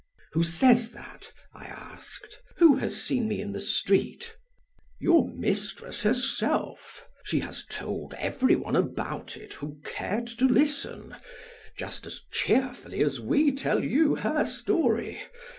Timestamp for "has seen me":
2.77-3.39